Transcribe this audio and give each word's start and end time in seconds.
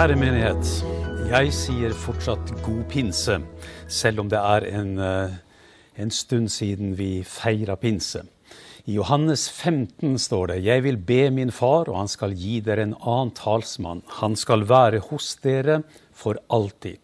Kjære 0.00 0.14
menighet. 0.16 0.68
Jeg 1.28 1.50
sier 1.52 1.92
fortsatt 1.92 2.48
god 2.64 2.86
pinse, 2.88 3.34
selv 3.84 4.22
om 4.22 4.30
det 4.32 4.38
er 4.38 4.64
en, 4.78 4.94
eh, 4.96 5.34
en 6.00 6.10
stund 6.10 6.48
siden 6.48 6.94
vi 6.96 7.22
feira 7.22 7.74
pinse. 7.76 8.22
I 8.86 8.94
Johannes 8.94 9.50
15 9.50 10.16
står 10.18 10.46
det:" 10.46 10.64
Jeg 10.64 10.84
vil 10.84 10.96
be 10.96 11.30
min 11.30 11.50
far, 11.50 11.84
og 11.90 11.98
han 11.98 12.08
skal 12.08 12.32
gi 12.32 12.60
dere 12.60 12.82
en 12.82 12.94
annen 12.94 13.30
talsmann. 13.30 14.02
Han 14.08 14.36
skal 14.36 14.64
være 14.68 15.00
hos 15.00 15.36
dere 15.42 15.82
for 16.14 16.34
alltid. 16.50 16.96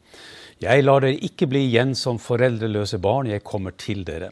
Jeg 0.63 0.85
lar 0.85 1.01
dere 1.01 1.21
ikke 1.21 1.47
bli 1.47 1.69
igjen 1.69 1.95
som 1.95 2.19
foreldreløse 2.19 2.99
barn, 2.99 3.27
jeg 3.27 3.45
kommer 3.45 3.77
til 3.77 4.05
dere. 4.05 4.31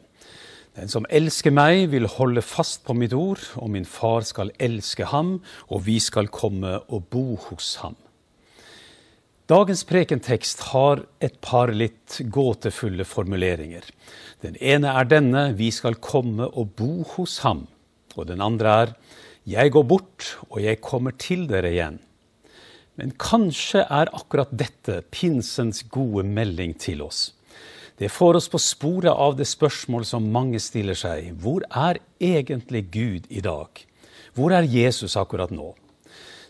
Den 0.74 0.88
som 0.88 1.04
elsker 1.10 1.50
meg, 1.50 1.90
vil 1.90 2.06
holde 2.06 2.40
fast 2.40 2.84
på 2.86 2.94
mitt 2.94 3.12
ord, 3.12 3.44
og 3.56 3.70
min 3.70 3.84
far 3.84 4.20
skal 4.20 4.50
elske 4.58 5.04
ham, 5.04 5.42
og 5.68 5.86
vi 5.86 5.98
skal 5.98 6.28
komme 6.28 6.80
og 6.88 7.04
bo 7.10 7.36
hos 7.36 7.74
ham. 7.82 7.96
Dagens 9.44 9.82
prekentekst 9.84 10.62
har 10.70 11.02
et 11.20 11.34
par 11.44 11.68
litt 11.68 12.14
gåtefulle 12.32 13.04
formuleringer. 13.04 13.84
Den 14.40 14.56
ene 14.56 14.88
er 14.88 15.04
denne 15.04 15.52
'Vi 15.52 15.70
skal 15.70 16.00
komme 16.00 16.48
og 16.48 16.72
bo 16.76 17.02
hos 17.02 17.40
ham'. 17.44 17.66
Og 18.16 18.26
den 18.26 18.40
andre 18.40 18.68
er 18.68 18.94
'Jeg 19.46 19.72
går 19.72 19.82
bort, 19.82 20.38
og 20.48 20.62
jeg 20.62 20.80
kommer 20.80 21.10
til 21.10 21.46
dere 21.46 21.68
igjen'. 21.68 21.98
Men 22.96 23.10
kanskje 23.10 23.84
er 23.90 24.08
akkurat 24.14 24.48
dette 24.50 25.02
pinsens 25.10 25.82
gode 25.82 26.24
melding 26.24 26.78
til 26.78 27.02
oss. 27.02 27.34
Det 27.98 28.10
får 28.10 28.36
oss 28.36 28.48
på 28.48 28.58
sporet 28.58 29.12
av 29.12 29.36
det 29.36 29.46
spørsmål 29.46 30.06
som 30.06 30.32
mange 30.32 30.58
stiller 30.58 30.94
seg. 30.94 31.34
Hvor 31.36 31.60
er 31.70 31.98
egentlig 32.18 32.90
Gud 32.90 33.26
i 33.28 33.40
dag? 33.40 33.68
Hvor 34.34 34.52
er 34.52 34.62
Jesus 34.62 35.16
akkurat 35.16 35.50
nå? 35.50 35.74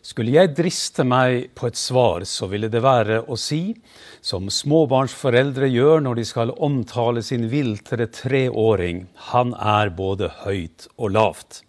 Skulle 0.04 0.34
jeg 0.34 0.50
driste 0.52 1.04
meg 1.08 1.46
på 1.56 1.70
et 1.70 1.78
svar, 1.80 2.26
så 2.28 2.44
ville 2.50 2.68
det 2.68 2.82
være 2.84 3.22
å 3.24 3.38
si, 3.40 3.72
som 4.20 4.50
småbarnsforeldre 4.52 5.70
gjør 5.72 6.02
når 6.04 6.18
de 6.18 6.24
skal 6.28 6.52
omtale 6.60 7.22
sin 7.24 7.46
viltre 7.48 8.10
treåring, 8.12 9.06
han 9.32 9.54
er 9.56 9.94
både 9.96 10.28
høyt 10.42 10.90
og 10.98 11.14
lavt. 11.16 11.62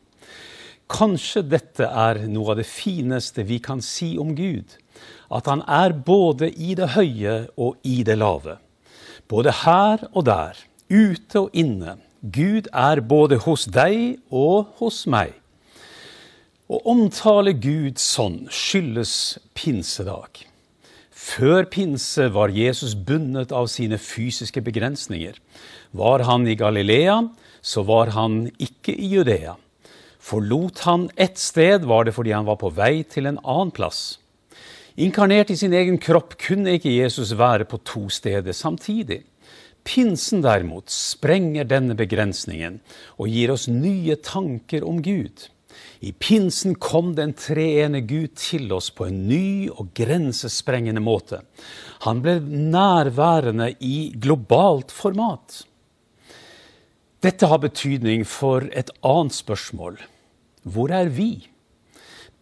Kanskje 0.92 1.46
dette 1.48 1.88
er 1.88 2.26
noe 2.28 2.52
av 2.52 2.60
det 2.60 2.68
fineste 2.68 3.48
vi 3.48 3.62
kan 3.64 3.80
si 3.80 4.18
om 4.20 4.36
Gud, 4.36 4.76
at 5.32 5.48
han 5.48 5.64
er 5.64 5.96
både 5.96 6.52
i 6.52 6.76
det 6.76 6.92
høye 6.98 7.38
og 7.56 7.80
i 7.88 8.02
det 8.04 8.20
lave. 8.20 8.60
Både 9.32 9.56
her 9.64 10.04
og 10.12 10.28
der, 10.28 10.60
ute 10.92 11.48
og 11.48 11.56
inne. 11.56 11.96
Gud 12.20 12.68
er 12.76 13.00
både 13.00 13.40
hos 13.48 13.64
deg 13.72 14.20
og 14.28 14.76
hos 14.84 15.06
meg. 15.08 15.32
Å 16.66 16.80
omtale 16.90 17.52
Gud 17.62 18.00
sånn 18.02 18.48
skyldes 18.50 19.38
pinsedag. 19.54 20.40
Før 21.14 21.68
pinse 21.70 22.26
var 22.34 22.54
Jesus 22.54 22.96
bundet 22.98 23.54
av 23.54 23.68
sine 23.70 24.00
fysiske 24.02 24.64
begrensninger. 24.66 25.38
Var 25.94 26.26
han 26.26 26.50
i 26.50 26.58
Galilea, 26.58 27.20
så 27.62 27.86
var 27.86 28.16
han 28.18 28.48
ikke 28.58 28.98
i 28.98 29.12
Judea. 29.14 29.54
Forlot 30.18 30.82
han 30.90 31.08
ett 31.14 31.38
sted, 31.38 31.86
var 31.86 32.10
det 32.10 32.18
fordi 32.18 32.34
han 32.34 32.50
var 32.50 32.58
på 32.58 32.74
vei 32.74 33.04
til 33.06 33.30
en 33.30 33.38
annen 33.46 33.70
plass. 33.70 34.18
Inkarnert 34.98 35.54
i 35.54 35.62
sin 35.62 35.74
egen 35.74 36.02
kropp 36.02 36.34
kunne 36.42 36.80
ikke 36.80 36.98
Jesus 36.98 37.38
være 37.38 37.70
på 37.70 37.84
to 37.86 38.08
steder 38.10 38.58
samtidig. 38.58 39.22
Pinsen 39.86 40.42
derimot 40.42 40.90
sprenger 40.90 41.70
denne 41.70 41.94
begrensningen 41.94 42.80
og 43.20 43.30
gir 43.30 43.54
oss 43.54 43.68
nye 43.70 44.18
tanker 44.18 44.82
om 44.82 45.04
Gud. 45.06 45.52
I 46.00 46.12
pinsen 46.12 46.76
kom 46.76 47.14
den 47.16 47.34
treene 47.38 48.02
Gud 48.02 48.36
til 48.40 48.72
oss 48.76 48.90
på 48.92 49.08
en 49.08 49.24
ny 49.30 49.70
og 49.70 49.94
grensesprengende 49.96 51.04
måte. 51.04 51.42
Han 52.06 52.22
ble 52.26 52.40
nærværende 52.44 53.72
i 53.80 54.12
globalt 54.22 54.92
format. 54.92 55.64
Dette 57.24 57.48
har 57.50 57.64
betydning 57.64 58.26
for 58.28 58.68
et 58.72 58.92
annet 59.02 59.34
spørsmål. 59.34 59.98
Hvor 60.66 60.92
er 60.94 61.10
vi? 61.10 61.48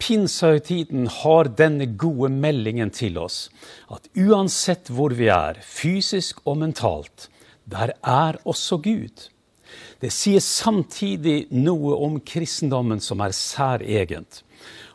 Pinsehøytiden 0.02 1.06
har 1.22 1.48
denne 1.56 1.86
gode 1.96 2.28
meldingen 2.34 2.90
til 2.92 3.20
oss, 3.22 3.48
at 3.94 4.10
uansett 4.20 4.90
hvor 4.92 5.14
vi 5.16 5.30
er, 5.32 5.62
fysisk 5.64 6.42
og 6.44 6.58
mentalt, 6.66 7.30
der 7.70 7.94
er 8.02 8.42
også 8.44 8.82
Gud. 8.84 9.30
Det 10.04 10.12
sier 10.12 10.44
samtidig 10.44 11.48
noe 11.56 11.96
om 12.06 12.20
kristendommen 12.20 13.00
som 13.04 13.22
er 13.24 13.36
særegent, 13.36 14.44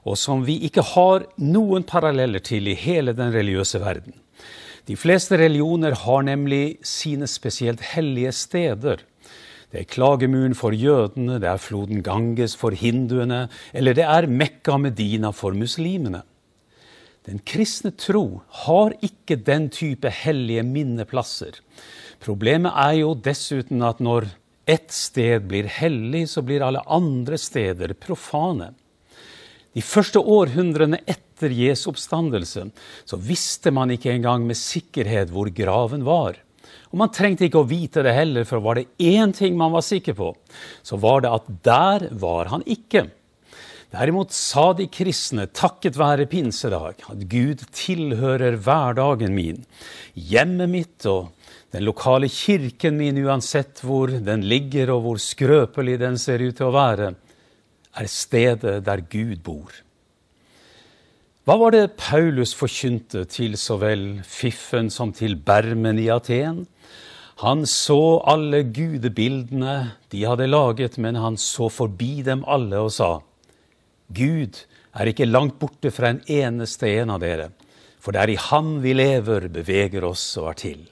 og 0.04 0.18
som 0.20 0.44
vi 0.46 0.58
ikke 0.68 0.84
har 0.94 1.26
noen 1.40 1.84
paralleller 1.88 2.42
til 2.44 2.68
i 2.68 2.76
hele 2.78 3.14
den 3.16 3.32
religiøse 3.34 3.80
verden. 3.82 4.16
De 4.88 4.96
fleste 4.96 5.36
religioner 5.36 5.92
har 6.04 6.24
nemlig 6.24 6.78
sine 6.86 7.26
spesielt 7.28 7.82
hellige 7.92 8.32
steder. 8.32 9.02
Det 9.68 9.82
er 9.82 9.90
klagemuren 9.92 10.54
for 10.56 10.72
jødene, 10.72 11.36
det 11.42 11.48
er 11.50 11.60
floden 11.60 12.00
Ganges 12.02 12.54
for 12.56 12.72
hinduene, 12.72 13.48
eller 13.76 13.92
det 13.92 14.06
er 14.08 14.30
Mekka 14.32 14.78
Medina 14.80 15.30
for 15.36 15.52
muslimene. 15.52 16.22
Den 17.28 17.42
kristne 17.44 17.92
tro 17.92 18.40
har 18.64 18.94
ikke 19.04 19.36
den 19.36 19.68
type 19.68 20.08
hellige 20.08 20.62
minneplasser. 20.64 21.60
Problemet 22.24 22.72
er 22.72 22.94
jo 23.02 23.12
dessuten 23.12 23.84
at 23.84 24.00
når 24.00 24.30
ett 24.68 24.92
sted 24.92 25.46
blir 25.48 25.64
hellig, 25.64 26.26
så 26.28 26.42
blir 26.44 26.64
alle 26.64 26.82
andre 26.84 27.38
steder 27.40 27.94
profane. 27.96 28.74
De 29.72 29.84
første 29.84 30.20
århundrene 30.20 31.00
etter 31.08 31.52
Jesu 31.54 31.86
oppstandelse 31.92 32.66
så 33.08 33.18
visste 33.22 33.72
man 33.72 33.94
ikke 33.94 34.12
engang 34.12 34.44
med 34.48 34.58
sikkerhet 34.60 35.32
hvor 35.32 35.48
graven 35.54 36.04
var. 36.04 36.36
Og 36.88 37.00
man 37.00 37.12
trengte 37.12 37.46
ikke 37.46 37.62
å 37.62 37.68
vite 37.68 38.04
det 38.04 38.12
heller, 38.16 38.44
for 38.48 38.64
var 38.64 38.78
det 38.78 38.88
én 39.00 39.32
ting 39.36 39.56
man 39.56 39.72
var 39.72 39.84
sikker 39.84 40.16
på, 40.18 40.32
så 40.82 41.00
var 41.00 41.24
det 41.24 41.32
at 41.32 41.48
der 41.64 42.08
var 42.20 42.52
han 42.52 42.64
ikke. 42.68 43.06
Derimot 43.88 44.34
sa 44.36 44.74
de 44.76 44.84
kristne, 44.92 45.46
takket 45.48 45.96
være 45.96 46.26
pinsedag, 46.28 47.00
at 47.08 47.24
Gud 47.30 47.62
tilhører 47.72 48.58
hverdagen 48.60 49.32
min, 49.32 49.62
hjemmet 50.12 50.68
mitt 50.68 51.06
og 51.08 51.30
den 51.72 51.86
lokale 51.86 52.28
kirken 52.28 52.98
min, 53.00 53.16
uansett 53.24 53.80
hvor 53.84 54.12
den 54.12 54.44
ligger 54.48 54.92
og 54.92 55.06
hvor 55.06 55.20
skrøpelig 55.24 55.96
den 56.02 56.18
ser 56.20 56.44
ut 56.44 56.58
til 56.60 56.68
å 56.68 56.76
være, 56.76 57.12
er 57.98 58.08
stedet 58.12 58.82
der 58.84 59.04
Gud 59.08 59.40
bor. 59.44 59.72
Hva 61.48 61.56
var 61.56 61.72
det 61.72 61.96
Paulus 61.96 62.52
forkynte 62.52 63.22
til 63.32 63.56
så 63.56 63.78
vel 63.80 64.18
Fiffen 64.20 64.90
som 64.92 65.14
til 65.16 65.38
Bermen 65.40 65.96
i 65.96 66.10
Aten? 66.12 66.66
Han 67.40 67.64
så 67.64 68.18
alle 68.28 68.66
gudebildene 68.68 69.94
de 70.12 70.26
hadde 70.28 70.50
laget, 70.50 70.98
men 71.00 71.16
han 71.16 71.40
så 71.40 71.70
forbi 71.72 72.20
dem 72.26 72.44
alle 72.44 72.82
og 72.84 72.92
sa, 72.92 73.10
Gud 74.08 74.64
er 74.96 75.10
ikke 75.10 75.28
langt 75.28 75.58
borte 75.60 75.92
fra 75.92 76.12
en 76.12 76.22
eneste 76.24 76.88
en 76.98 77.12
av 77.14 77.20
dere, 77.22 77.50
for 78.00 78.14
det 78.14 78.22
er 78.22 78.32
i 78.32 78.40
Ham 78.48 78.78
vi 78.84 78.94
lever, 78.96 79.48
beveger 79.52 80.06
oss 80.08 80.24
og 80.40 80.52
er 80.52 80.62
til. 80.62 80.86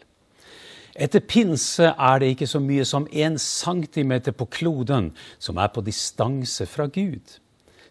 Etter 0.97 1.21
pinse 1.21 1.91
er 1.93 2.21
det 2.21 2.32
ikke 2.32 2.49
så 2.49 2.60
mye 2.62 2.84
som 2.88 3.04
en 3.12 3.37
centimeter 3.41 4.32
på 4.32 4.49
kloden 4.49 5.10
som 5.38 5.59
er 5.60 5.69
på 5.72 5.84
distanse 5.84 6.65
fra 6.69 6.87
Gud. 6.88 7.37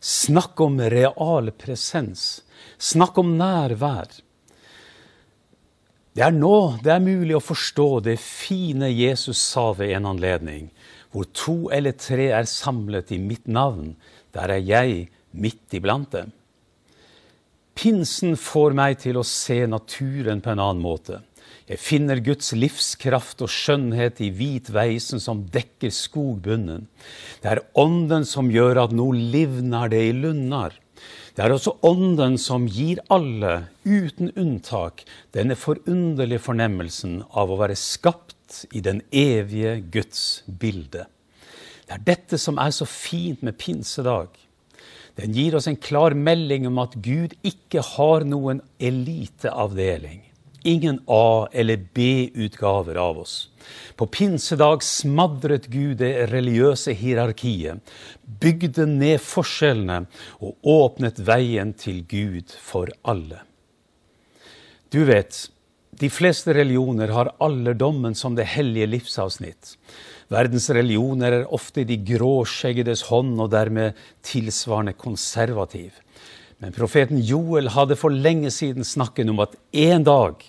Snakk 0.02 0.60
om 0.62 0.80
real 0.82 1.52
presens. 1.58 2.42
Snakk 2.78 3.18
om 3.22 3.36
nærvær. 3.38 4.10
Det 6.16 6.24
er 6.24 6.34
nå 6.34 6.80
det 6.82 6.94
er 6.94 7.04
mulig 7.04 7.36
å 7.38 7.44
forstå 7.44 7.88
det 8.06 8.18
fine 8.22 8.90
Jesus 8.90 9.42
sa 9.52 9.72
ved 9.78 9.94
en 9.98 10.10
anledning. 10.14 10.70
Hvor 11.12 11.28
to 11.36 11.58
eller 11.76 11.94
tre 12.00 12.30
er 12.34 12.48
samlet 12.50 13.14
i 13.16 13.20
mitt 13.22 13.48
navn, 13.48 13.94
der 14.36 14.58
er 14.58 14.64
jeg 14.64 15.06
midt 15.36 15.76
iblant 15.76 16.12
dem. 16.16 16.34
Pinsen 17.76 18.38
får 18.40 18.76
meg 18.76 19.00
til 19.04 19.20
å 19.20 19.28
se 19.28 19.66
naturen 19.68 20.42
på 20.44 20.54
en 20.54 20.62
annen 20.64 20.84
måte. 20.84 21.20
Jeg 21.66 21.82
finner 21.82 22.22
Guds 22.22 22.52
livskraft 22.54 23.42
og 23.42 23.50
skjønnhet 23.52 24.22
i 24.22 24.30
hvit 24.34 24.70
veisen 24.74 25.22
som 25.22 25.44
dekker 25.52 25.92
skogbunnen. 25.94 26.86
Det 27.42 27.52
er 27.52 27.64
Ånden 27.82 28.26
som 28.30 28.52
gjør 28.54 28.84
at 28.86 28.94
nå 28.96 29.10
livner 29.18 29.90
det 29.92 30.04
i 30.08 30.14
lunder. 30.14 30.76
Det 31.36 31.44
er 31.44 31.52
også 31.52 31.74
Ånden 31.84 32.38
som 32.40 32.68
gir 32.72 33.02
alle, 33.12 33.66
uten 33.84 34.30
unntak, 34.38 35.04
denne 35.36 35.58
forunderlige 35.60 36.46
fornemmelsen 36.46 37.24
av 37.34 37.52
å 37.52 37.60
være 37.60 37.76
skapt 37.80 38.64
i 38.72 38.80
den 38.86 39.02
evige 39.12 39.80
Guds 39.92 40.46
bilde. 40.48 41.10
Det 41.86 41.94
er 41.94 42.06
dette 42.06 42.40
som 42.42 42.58
er 42.62 42.74
så 42.74 42.88
fint 42.90 43.44
med 43.46 43.58
pinsedag. 43.62 44.30
Den 45.16 45.36
gir 45.36 45.56
oss 45.56 45.68
en 45.70 45.80
klar 45.80 46.16
melding 46.18 46.68
om 46.68 46.80
at 46.84 46.98
Gud 47.00 47.38
ikke 47.46 47.84
har 47.96 48.26
noen 48.28 48.62
eliteavdeling. 48.84 50.24
Ingen 50.66 50.98
A- 51.08 51.48
eller 51.54 51.78
B-utgaver 51.94 52.98
av 52.98 53.20
oss. 53.22 53.36
På 53.96 54.08
pinsedag 54.10 54.84
smadret 54.84 55.68
Gud 55.70 56.00
det 56.02 56.26
religiøse 56.32 56.96
hierarkiet, 56.98 57.80
bygde 58.26 58.88
ned 58.90 59.22
forskjellene 59.22 60.08
og 60.42 60.58
åpnet 60.66 61.22
veien 61.22 61.74
til 61.78 62.02
Gud 62.10 62.50
for 62.50 62.90
alle. 63.06 63.44
Du 64.90 65.04
vet, 65.06 65.38
de 65.96 66.10
fleste 66.10 66.54
religioner 66.58 67.14
har 67.14 67.36
alderdommen 67.40 68.18
som 68.18 68.36
det 68.36 68.50
hellige 68.58 68.90
livsavsnitt. 68.98 69.76
Verdens 70.32 70.70
religioner 70.74 71.42
er 71.42 71.54
ofte 71.54 71.84
de 71.86 72.00
gråskjeggedes 72.02 73.06
hånd 73.12 73.36
og 73.44 73.52
dermed 73.54 73.98
tilsvarende 74.26 74.96
konservativ. 74.98 75.92
Men 76.58 76.74
profeten 76.74 77.20
Joel 77.22 77.70
hadde 77.76 77.98
for 78.00 78.14
lenge 78.14 78.50
siden 78.54 78.88
snakket 78.88 79.30
om 79.30 79.44
at 79.44 79.54
en 79.76 80.06
dag 80.08 80.42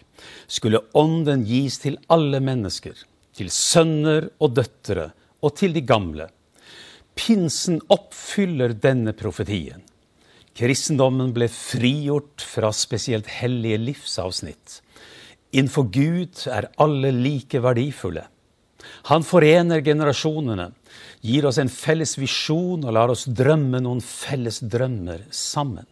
skulle 0.48 0.80
ånden 0.96 1.42
gis 1.44 1.80
til 1.82 1.98
alle 2.12 2.40
mennesker, 2.40 2.94
til 3.36 3.50
sønner 3.52 4.30
og 4.40 4.54
døtre 4.56 5.10
og 5.44 5.56
til 5.58 5.74
de 5.76 5.82
gamle. 5.84 6.30
Pinsen 7.16 7.82
oppfyller 7.92 8.72
denne 8.80 9.12
profetien. 9.16 9.82
Kristendommen 10.56 11.34
ble 11.36 11.50
frigjort 11.52 12.40
fra 12.40 12.70
spesielt 12.72 13.28
hellige 13.42 13.80
livsavsnitt. 13.90 14.80
Innenfor 15.52 15.90
Gud 15.92 16.46
er 16.48 16.70
alle 16.80 17.12
like 17.12 17.60
verdifulle. 17.60 18.24
Han 19.10 19.24
forener 19.26 19.82
generasjonene, 19.84 20.70
gir 21.22 21.46
oss 21.46 21.58
en 21.62 21.70
felles 21.72 22.16
visjon 22.18 22.84
og 22.84 22.94
lar 22.94 23.12
oss 23.12 23.26
drømme 23.26 23.80
noen 23.82 24.02
felles 24.04 24.60
drømmer 24.62 25.26
sammen. 25.34 25.86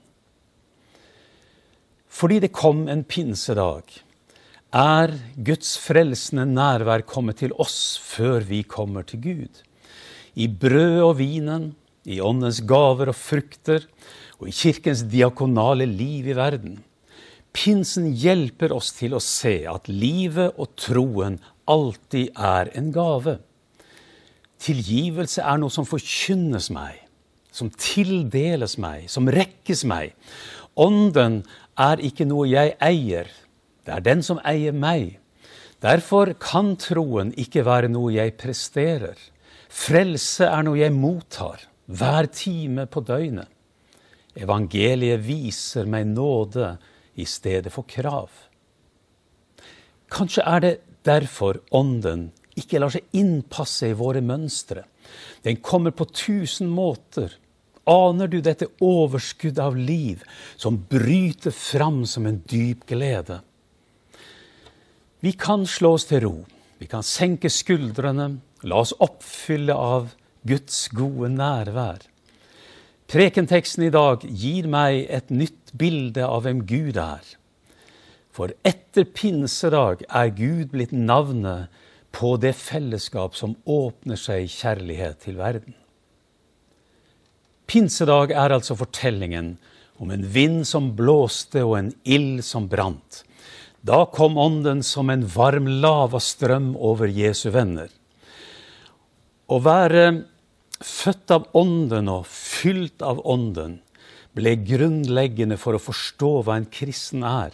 Fordi 2.14 2.40
det 2.44 2.54
kom 2.54 2.86
en 2.88 3.02
pinsedag, 3.02 3.88
er 4.74 5.14
Guds 5.46 5.76
frelsende 5.78 6.46
nærvær 6.50 7.04
kommet 7.06 7.40
til 7.42 7.54
oss 7.62 7.96
før 8.02 8.42
vi 8.46 8.62
kommer 8.66 9.06
til 9.06 9.22
Gud. 9.22 9.62
I 10.34 10.48
brød 10.50 11.00
og 11.02 11.16
vinen, 11.20 11.72
i 12.04 12.18
åndens 12.20 12.60
gaver 12.66 13.12
og 13.12 13.16
frukter, 13.16 13.86
og 14.42 14.50
i 14.50 14.54
kirkens 14.54 15.04
diakonale 15.08 15.86
liv 15.86 16.26
i 16.28 16.36
verden. 16.36 16.80
Pinsen 17.54 18.10
hjelper 18.18 18.74
oss 18.74 18.90
til 18.96 19.14
å 19.14 19.22
se 19.22 19.60
at 19.70 19.86
livet 19.88 20.58
og 20.58 20.74
troen 20.74 21.38
alltid 21.70 22.32
er 22.36 22.70
en 22.78 22.90
gave. 22.94 23.38
Tilgivelse 24.64 25.42
er 25.42 25.60
noe 25.60 25.72
som 25.72 25.86
forkynnes 25.88 26.70
meg, 26.74 27.02
som 27.52 27.70
tildeles 27.70 28.78
meg, 28.80 29.08
som 29.12 29.28
rekkes 29.28 29.84
meg. 29.88 30.14
Ånden 30.80 31.42
er 31.78 32.02
ikke 32.02 32.26
noe 32.28 32.48
jeg 32.50 32.74
eier, 32.82 33.28
det 33.84 33.92
er 33.92 34.04
den 34.04 34.24
som 34.24 34.40
eier 34.46 34.72
meg. 34.72 35.18
Derfor 35.84 36.32
kan 36.40 36.74
troen 36.80 37.34
ikke 37.36 37.64
være 37.66 37.90
noe 37.92 38.14
jeg 38.14 38.36
presterer. 38.40 39.18
Frelse 39.68 40.46
er 40.48 40.64
noe 40.64 40.80
jeg 40.80 40.94
mottar 40.94 41.66
hver 41.84 42.30
time 42.32 42.86
på 42.88 43.02
døgnet. 43.04 43.50
Evangeliet 44.34 45.20
viser 45.22 45.86
meg 45.86 46.08
nåde 46.10 46.72
i 47.20 47.26
stedet 47.28 47.70
for 47.74 47.86
krav. 47.86 48.30
Kanskje 50.10 50.42
er 50.46 50.64
det 50.64 50.72
derfor 51.06 51.60
Ånden 51.74 52.30
ikke 52.58 52.80
lar 52.80 52.92
seg 52.94 53.06
innpasse 53.16 53.90
i 53.90 53.96
våre 53.98 54.22
mønstre. 54.24 54.84
Den 55.44 55.58
kommer 55.62 55.94
på 55.94 56.06
tusen 56.10 56.70
måter. 56.70 57.32
Aner 57.90 58.30
du 58.30 58.38
dette 58.40 58.70
overskuddet 58.80 59.60
av 59.60 59.76
liv 59.76 60.22
som 60.56 60.78
bryter 60.88 61.52
fram 61.52 62.04
som 62.08 62.26
en 62.26 62.40
dyp 62.48 62.86
glede? 62.88 63.42
Vi 65.20 65.32
kan 65.32 65.66
slå 65.68 65.94
oss 65.98 66.08
til 66.08 66.24
ro. 66.24 66.34
Vi 66.80 66.88
kan 66.90 67.04
senke 67.04 67.50
skuldrene, 67.52 68.38
la 68.64 68.80
oss 68.80 68.94
oppfylle 69.04 69.76
av 69.76 70.10
Guds 70.44 70.88
gode 70.92 71.30
nærvær. 71.32 72.02
Prekenteksten 73.08 73.86
i 73.86 73.92
dag 73.92 74.24
gir 74.24 74.68
meg 74.68 75.04
et 75.12 75.30
nytt 75.32 75.72
bilde 75.76 76.24
av 76.24 76.44
hvem 76.44 76.64
Gud 76.68 76.96
er. 77.00 77.24
For 78.34 78.50
etter 78.66 79.06
pinsedag 79.06 80.02
er 80.08 80.32
Gud 80.34 80.72
blitt 80.72 80.92
navnet 80.94 81.70
på 82.14 82.34
det 82.42 82.54
fellesskap 82.58 83.36
som 83.38 83.54
åpner 83.62 84.18
seg 84.18 84.46
i 84.46 84.50
kjærlighet 84.50 85.20
til 85.22 85.38
verden. 85.38 85.76
Pinsedag 87.70 88.34
er 88.34 88.54
altså 88.56 88.74
fortellingen 88.78 89.54
om 90.02 90.10
en 90.10 90.26
vind 90.34 90.64
som 90.66 90.90
blåste 90.98 91.62
og 91.62 91.78
en 91.78 91.92
ild 92.02 92.42
som 92.46 92.66
brant. 92.70 93.22
Da 93.84 94.02
kom 94.10 94.38
Ånden 94.40 94.82
som 94.82 95.10
en 95.12 95.24
varm 95.30 95.68
lavastrøm 95.82 96.72
over 96.74 97.06
Jesu 97.06 97.50
venner. 97.54 97.90
Å 99.46 99.60
være 99.62 100.04
født 100.82 101.34
av 101.36 101.50
Ånden 101.54 102.10
og 102.10 102.26
fylt 102.26 103.04
av 103.04 103.20
Ånden 103.22 103.78
ble 104.34 104.56
grunnleggende 104.66 105.58
for 105.60 105.76
å 105.76 105.82
forstå 105.82 106.32
hva 106.42 106.58
en 106.58 106.70
kristen 106.72 107.22
er. 107.28 107.52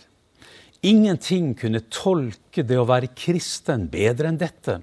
Ingenting 0.86 1.52
kunne 1.58 1.82
tolke 1.92 2.64
det 2.64 2.78
å 2.80 2.86
være 2.88 3.12
kristen 3.12 3.88
bedre 3.92 4.30
enn 4.30 4.40
dette. 4.40 4.78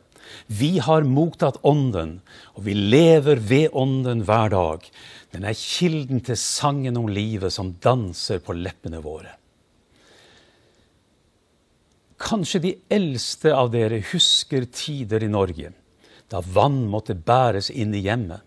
Vi 0.52 0.78
har 0.84 1.08
mottatt 1.08 1.58
Ånden, 1.66 2.20
og 2.54 2.66
vi 2.68 2.76
lever 2.76 3.40
ved 3.42 3.74
Ånden 3.74 4.22
hver 4.28 4.52
dag. 4.54 4.86
Den 5.34 5.48
er 5.48 5.58
kilden 5.58 6.22
til 6.26 6.38
sangen 6.38 7.00
om 7.00 7.10
livet 7.10 7.56
som 7.56 7.74
danser 7.82 8.44
på 8.44 8.56
leppene 8.58 9.02
våre. 9.02 9.34
Kanskje 12.18 12.62
de 12.62 12.74
eldste 12.90 13.54
av 13.54 13.72
dere 13.74 14.02
husker 14.12 14.66
tider 14.74 15.24
i 15.24 15.32
Norge 15.32 15.74
da 16.28 16.42
vann 16.44 16.82
måtte 16.92 17.16
bæres 17.16 17.70
inn 17.72 17.94
i 17.96 18.04
hjemmet. 18.04 18.42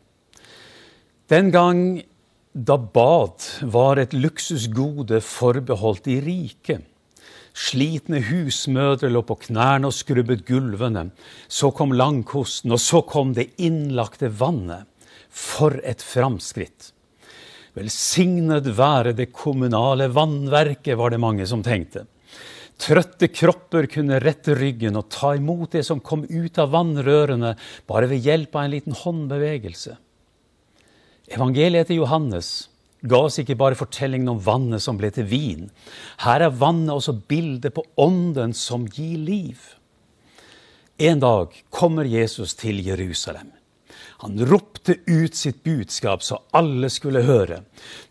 Den 1.31 1.53
gang 1.55 2.00
da 2.53 2.76
bad 2.76 3.46
var 3.73 4.00
et 4.03 4.12
luksusgode 4.12 5.20
forbeholdt 5.25 6.08
de 6.11 6.19
rike. 6.25 6.81
Slitne 7.56 8.20
husmødre 8.25 9.11
lå 9.11 9.23
på 9.26 9.37
knærne 9.47 9.91
og 9.91 9.97
skrubbet 9.97 10.44
gulvene. 10.49 11.08
Så 11.49 11.73
kom 11.75 11.93
langkosten, 11.97 12.73
og 12.73 12.81
så 12.81 13.02
kom 13.02 13.35
det 13.37 13.50
innlagte 13.58 14.31
vannet. 14.31 14.87
For 15.31 15.79
et 15.87 16.02
framskritt! 16.02 16.93
Velsignet 17.79 18.67
være 18.75 19.12
det 19.14 19.29
kommunale 19.31 20.08
vannverket, 20.11 20.97
var 20.99 21.12
det 21.14 21.20
mange 21.23 21.47
som 21.47 21.62
tenkte. 21.62 22.06
Trøtte 22.81 23.29
kropper 23.29 23.87
kunne 23.93 24.19
rette 24.23 24.55
ryggen 24.56 24.96
og 24.96 25.11
ta 25.12 25.35
imot 25.37 25.76
det 25.76 25.85
som 25.87 26.00
kom 26.00 26.25
ut 26.25 26.58
av 26.58 26.73
vannrørene, 26.73 27.53
bare 27.87 28.08
ved 28.11 28.25
hjelp 28.25 28.56
av 28.56 28.64
en 28.64 28.75
liten 28.75 28.96
håndbevegelse. 28.96 29.99
Evangeliet 31.31 31.91
til 31.91 32.01
Johannes 32.01 32.69
ga 33.02 33.20
oss 33.26 33.38
ikke 33.40 33.58
bare 33.58 33.78
fortellingen 33.78 34.32
om 34.34 34.42
vannet 34.44 34.82
som 34.84 34.98
ble 35.00 35.10
til 35.14 35.28
vin. 35.30 35.69
Her 36.24 36.46
er 36.46 36.58
vannet 36.60 36.92
også 36.94 37.16
bildet 37.30 37.74
på 37.76 37.84
ånden 38.00 38.52
som 38.56 38.88
gir 38.88 39.16
liv. 39.20 39.62
En 41.00 41.22
dag 41.22 41.54
kommer 41.72 42.04
Jesus 42.04 42.54
til 42.60 42.82
Jerusalem. 42.84 43.54
Han 44.20 44.36
ropte 44.44 44.98
ut 45.08 45.36
sitt 45.36 45.62
budskap 45.64 46.20
så 46.24 46.42
alle 46.52 46.90
skulle 46.92 47.22
høre. 47.24 47.62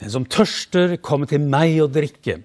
Den 0.02 0.10
som 0.10 0.26
tørster, 0.26 0.96
kommer 1.06 1.30
til 1.30 1.44
meg 1.46 1.76
og 1.84 1.92
drikke. 1.94 2.40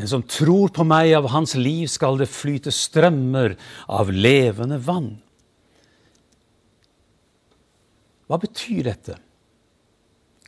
Den 0.00 0.08
som 0.08 0.24
tror 0.24 0.72
på 0.72 0.86
meg, 0.88 1.12
av 1.18 1.28
hans 1.34 1.52
liv 1.58 1.84
skal 1.92 2.16
det 2.16 2.30
flyte 2.32 2.72
strømmer 2.72 3.58
av 3.92 4.08
levende 4.08 4.80
vann. 4.80 5.18
Hva 8.30 8.38
betyr 8.40 8.86
dette? 8.88 9.18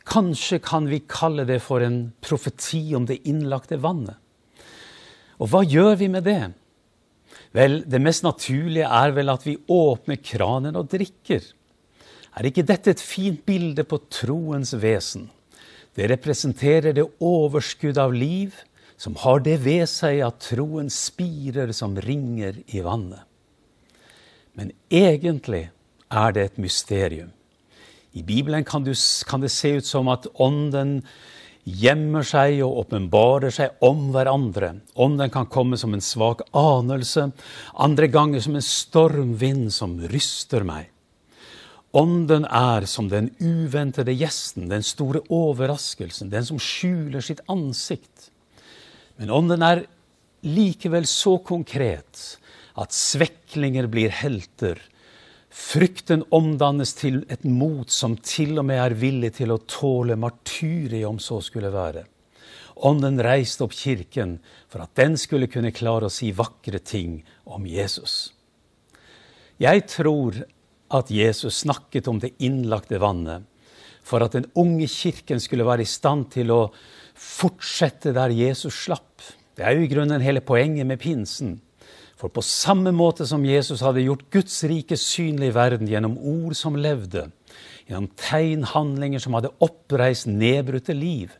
Kanskje 0.09 0.59
kan 0.63 0.89
vi 0.91 0.99
kalle 1.07 1.45
det 1.47 1.61
for 1.63 1.83
en 1.83 2.11
profeti 2.21 2.91
om 2.95 3.05
det 3.07 3.21
innlagte 3.29 3.79
vannet. 3.81 4.19
Og 5.39 5.49
hva 5.51 5.63
gjør 5.65 5.95
vi 5.99 6.09
med 6.11 6.27
det? 6.27 6.41
Vel, 7.53 7.81
det 7.89 8.01
mest 8.01 8.25
naturlige 8.25 8.89
er 8.89 9.13
vel 9.15 9.31
at 9.33 9.45
vi 9.45 9.57
åpner 9.71 10.19
kranen 10.21 10.77
og 10.79 10.89
drikker. 10.91 11.45
Er 12.33 12.49
ikke 12.49 12.65
dette 12.65 12.93
et 12.93 13.01
fint 13.03 13.43
bilde 13.45 13.85
på 13.85 13.99
troens 14.11 14.73
vesen? 14.81 15.29
Det 15.93 16.09
representerer 16.09 16.95
det 16.97 17.05
overskudd 17.21 17.99
av 18.01 18.13
liv 18.13 18.55
som 18.97 19.17
har 19.21 19.43
det 19.45 19.59
ved 19.65 19.85
seg 19.89 20.23
at 20.25 20.41
troen 20.41 20.89
spirer 20.93 21.73
som 21.75 21.95
ringer 22.01 22.57
i 22.73 22.81
vannet. 22.85 23.21
Men 24.57 24.71
egentlig 24.89 25.67
er 26.13 26.33
det 26.33 26.45
et 26.47 26.59
mysterium. 26.61 27.31
I 28.13 28.23
Bibelen 28.23 28.63
kan, 28.63 28.83
du, 28.85 28.93
kan, 29.25 29.41
det 29.41 29.49
se 29.49 29.77
ut 29.79 29.87
som 29.89 30.09
at 30.13 30.27
Ånden 30.41 30.99
gjemmer 31.63 32.25
seg 32.27 32.59
og 32.65 32.83
åpenbarer 32.83 33.53
seg 33.53 33.83
om 33.85 34.09
hverandre. 34.13 34.75
Ånden 34.99 35.31
kan 35.33 35.47
komme 35.49 35.79
som 35.79 35.95
en 35.95 36.03
svak 36.03 36.43
anelse, 36.51 37.29
andre 37.73 38.09
ganger 38.11 38.43
som 38.43 38.57
en 38.59 38.65
stormvind 38.65 39.71
som 39.73 39.95
ryster 40.11 40.65
meg. 40.67 40.91
Ånden 41.93 42.45
er 42.49 42.87
som 42.89 43.09
den 43.09 43.29
uventede 43.37 44.15
gjesten, 44.17 44.65
den 44.69 44.85
store 44.85 45.21
overraskelsen, 45.29 46.31
den 46.33 46.45
som 46.45 46.61
skjuler 46.61 47.21
sitt 47.21 47.43
ansikt. 47.53 48.31
Men 49.21 49.33
ånden 49.33 49.65
er 49.65 49.83
likevel 50.43 51.05
så 51.09 51.37
konkret 51.45 52.39
at 52.81 52.95
sveklinger 52.97 53.85
blir 53.93 54.09
helter, 54.09 54.81
Frykten 55.53 56.23
omdannes 56.33 56.95
til 56.97 57.19
et 57.29 57.43
mot 57.45 57.89
som 57.93 58.15
til 58.25 58.57
og 58.57 58.65
med 58.65 58.79
er 58.81 58.95
villig 58.97 59.35
til 59.37 59.53
å 59.53 59.61
tåle 59.69 60.17
martyriet, 60.17 61.05
om 61.05 61.19
så 61.21 61.37
skulle 61.45 61.69
være. 61.73 62.07
Ånden 62.89 63.19
reiste 63.21 63.61
opp 63.67 63.75
kirken 63.77 64.39
for 64.71 64.81
at 64.81 64.95
den 64.97 65.13
skulle 65.21 65.49
kunne 65.51 65.73
klare 65.75 66.09
å 66.09 66.13
si 66.13 66.31
vakre 66.33 66.81
ting 66.81 67.19
om 67.45 67.67
Jesus. 67.69 68.33
Jeg 69.61 69.85
tror 69.93 70.41
at 70.93 71.11
Jesus 71.13 71.61
snakket 71.61 72.09
om 72.09 72.17
det 72.21 72.33
innlagte 72.41 72.97
vannet 73.01 73.45
for 74.03 74.25
at 74.25 74.33
den 74.33 74.49
unge 74.59 74.89
kirken 74.89 75.39
skulle 75.39 75.67
være 75.67 75.85
i 75.85 75.89
stand 75.89 76.31
til 76.33 76.49
å 76.51 76.61
fortsette 77.13 78.11
der 78.15 78.33
Jesus 78.33 78.81
slapp. 78.87 79.21
Det 79.53 79.63
er 79.63 79.77
jo 79.77 79.85
i 79.85 79.91
grunnen 79.91 80.25
hele 80.25 80.41
poenget 80.41 80.89
med 80.89 80.99
pinsen. 80.99 81.59
For 82.23 82.31
på 82.31 82.39
samme 82.47 82.93
måte 82.95 83.25
som 83.27 83.43
Jesus 83.43 83.81
hadde 83.83 84.05
gjort 84.05 84.29
Guds 84.31 84.61
rike 84.71 84.95
synlig 84.95 85.49
i 85.49 85.55
verden 85.57 85.89
gjennom 85.91 86.13
ord 86.15 86.53
som 86.55 86.77
levde, 86.79 87.25
gjennom 87.83 88.05
tegn, 88.15 88.63
handlinger 88.71 89.19
som 89.19 89.35
hadde 89.35 89.51
oppreist 89.59 90.29
nedbrutte 90.31 90.95
liv, 90.95 91.33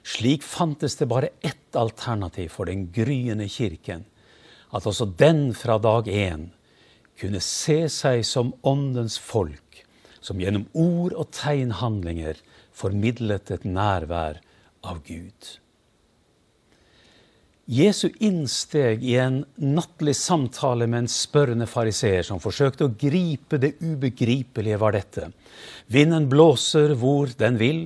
slik 0.00 0.40
fantes 0.40 0.96
det 0.96 1.10
bare 1.12 1.34
ett 1.44 1.76
alternativ 1.76 2.48
for 2.54 2.72
den 2.72 2.86
gryende 2.96 3.44
kirken, 3.52 4.06
at 4.72 4.88
også 4.88 5.10
den 5.20 5.50
fra 5.52 5.76
dag 5.76 6.08
én 6.08 6.48
kunne 7.20 7.44
se 7.44 7.82
seg 7.92 8.24
som 8.24 8.54
åndens 8.64 9.20
folk, 9.20 9.84
som 10.24 10.40
gjennom 10.40 10.64
ord 10.72 11.12
og 11.12 11.28
tegnhandlinger 11.36 12.40
formidlet 12.72 13.52
et 13.52 13.68
nærvær 13.68 14.40
av 14.80 15.04
Gud. 15.04 15.58
Jesu 17.72 18.10
innsteg 18.20 19.04
i 19.06 19.14
en 19.16 19.38
nattlig 19.56 20.12
samtale 20.18 20.84
med 20.90 21.04
en 21.04 21.08
spørrende 21.08 21.64
fariseer 21.70 22.26
som 22.26 22.40
forsøkte 22.42 22.84
å 22.84 22.92
gripe 23.00 23.56
det 23.62 23.78
ubegripelige, 23.80 24.76
var 24.76 24.92
dette. 24.92 25.30
Vinden 25.88 26.26
blåser 26.28 26.92
hvor 27.00 27.32
den 27.38 27.56
vil. 27.56 27.80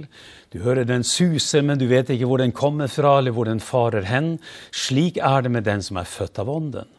Du 0.50 0.59
hører 0.64 0.88
den 0.88 1.07
suser, 1.07 1.62
men 1.62 1.78
du 1.78 1.87
vet 1.87 2.11
ikke 2.11 2.26
hvor 2.26 2.43
den 2.43 2.57
kommer 2.57 2.90
fra 2.90 3.21
eller 3.21 3.37
hvor 3.37 3.47
den 3.47 3.62
farer 3.62 4.09
hen. 4.11 4.33
Slik 4.75 5.21
er 5.23 5.47
det 5.47 5.55
med 5.55 5.69
den 5.69 5.87
som 5.87 6.02
er 6.02 6.11
født 6.11 6.43
av 6.43 6.50
Ånden. 6.50 6.90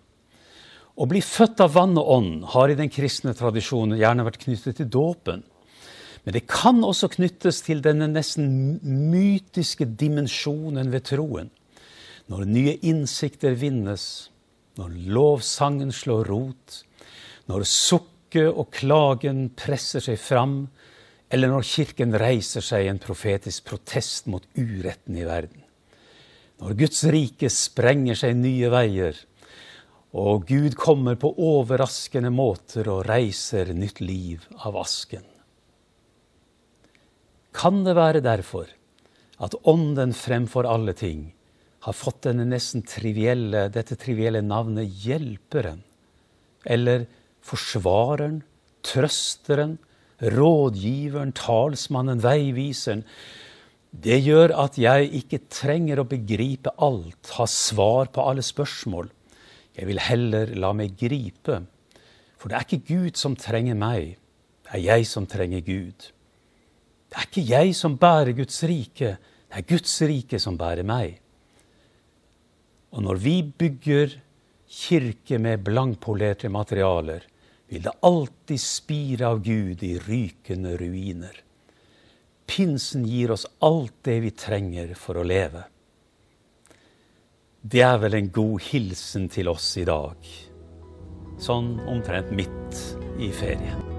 Å 0.95 1.11
bli 1.11 1.19
født 1.21 1.59
av 1.67 1.75
vann 1.75 1.99
og 1.99 2.15
ånd 2.15 2.47
har 2.55 2.71
i 2.71 2.79
den 2.79 2.93
kristne 2.93 3.35
tradisjonen 3.35 3.99
gjerne 3.99 4.29
vært 4.29 4.39
knyttet 4.45 4.79
til 4.79 4.87
dåpen. 4.95 5.43
Men 6.23 6.39
det 6.39 6.47
kan 6.47 6.79
også 6.87 7.11
knyttes 7.19 7.65
til 7.67 7.83
denne 7.83 8.07
nesten 8.15 8.79
mytiske 9.11 9.91
dimensjonen 9.99 10.87
ved 10.95 11.09
troen 11.11 11.51
når 12.27 12.47
nye 12.51 12.75
innsikter 12.83 13.55
vinnes, 13.59 14.29
når 14.77 14.95
lovsangen 15.13 15.93
slår 15.95 16.27
rot, 16.27 16.81
når 17.47 17.63
sukket 17.67 18.51
og 18.51 18.69
klagen 18.75 19.47
presser 19.55 20.03
seg 20.03 20.19
fram, 20.19 20.65
eller 21.31 21.51
når 21.51 21.65
Kirken 21.67 22.15
reiser 22.19 22.63
seg 22.63 22.85
i 22.85 22.91
en 22.91 22.99
profetisk 23.03 23.65
protest 23.67 24.27
mot 24.31 24.43
uretten 24.55 25.15
i 25.19 25.25
verden. 25.27 25.63
Når 26.57 26.77
Guds 26.79 27.03
rike 27.13 27.49
sprenger 27.53 28.17
seg 28.17 28.37
nye 28.39 28.71
veier, 28.73 29.17
og 30.17 30.47
Gud 30.49 30.75
kommer 30.79 31.17
på 31.19 31.33
overraskende 31.35 32.31
måter 32.33 32.87
og 32.89 33.05
reiser 33.07 33.73
nytt 33.75 33.99
liv 34.01 34.47
av 34.65 34.79
asken. 34.79 35.25
Kan 37.57 37.83
det 37.85 37.95
være 37.97 38.23
derfor 38.25 38.69
at 39.43 39.55
Ånden 39.69 40.15
fremfor 40.17 40.65
alle 40.69 40.95
ting 40.97 41.27
har 41.87 41.95
fått 41.95 42.25
denne 42.27 42.43
nesten 42.43 42.83
trivielle, 42.83 43.69
dette 43.71 43.95
trivielle 43.95 44.41
navnet 44.43 44.91
Hjelperen. 45.05 45.79
Eller 46.67 47.05
Forsvareren, 47.47 48.41
Trøsteren, 48.83 49.77
Rådgiveren, 50.19 51.31
Talsmannen, 51.37 52.19
Veiviseren. 52.19 53.05
Det 53.91 54.17
gjør 54.19 54.51
at 54.65 54.75
jeg 54.81 55.07
ikke 55.21 55.45
trenger 55.47 56.01
å 56.01 56.09
begripe 56.09 56.73
alt, 56.83 57.31
ha 57.37 57.45
svar 57.47 58.11
på 58.11 58.25
alle 58.25 58.43
spørsmål. 58.43 59.07
Jeg 59.77 59.87
vil 59.87 60.01
heller 60.03 60.51
la 60.59 60.73
meg 60.75 60.97
gripe. 60.99 61.61
For 62.35 62.51
det 62.51 62.57
er 62.57 62.65
ikke 62.67 62.89
Gud 62.89 63.21
som 63.21 63.37
trenger 63.39 63.77
meg, 63.79 64.17
det 64.67 64.73
er 64.75 64.83
jeg 64.89 65.07
som 65.07 65.29
trenger 65.29 65.63
Gud. 65.63 66.09
Det 67.07 67.15
er 67.15 67.29
ikke 67.29 67.45
jeg 67.47 67.71
som 67.79 67.95
bærer 67.95 68.35
Guds 68.35 68.59
rike, 68.67 69.13
det 69.47 69.61
er 69.61 69.65
Guds 69.71 69.95
rike 70.03 70.41
som 70.43 70.59
bærer 70.59 70.83
meg. 70.83 71.21
Og 72.95 73.03
når 73.03 73.19
vi 73.23 73.35
bygger 73.43 74.15
kirke 74.67 75.39
med 75.39 75.63
blankpolerte 75.63 76.49
materialer, 76.49 77.25
vil 77.67 77.83
det 77.83 77.95
alltid 78.07 78.61
spire 78.63 79.27
av 79.27 79.41
Gud 79.43 79.83
i 79.83 79.97
rykende 79.99 80.77
ruiner. 80.79 81.41
Pinsen 82.47 83.03
gir 83.07 83.33
oss 83.35 83.45
alt 83.59 83.95
det 84.07 84.21
vi 84.23 84.31
trenger 84.31 84.93
for 84.95 85.19
å 85.19 85.25
leve. 85.27 85.65
Det 87.67 87.83
er 87.83 87.99
vel 87.99 88.15
en 88.15 88.31
god 88.31 88.63
hilsen 88.69 89.27
til 89.33 89.51
oss 89.51 89.73
i 89.81 89.83
dag, 89.87 90.31
sånn 91.43 91.73
omtrent 91.91 92.31
midt 92.31 92.81
i 93.19 93.33
ferien. 93.35 93.96